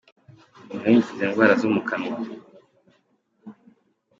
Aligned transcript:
Umwenya 0.71 0.99
ukiza 1.01 1.23
indwara 1.25 1.53
zo 1.61 1.67
mu 1.75 1.81
kanwa. 1.87 2.15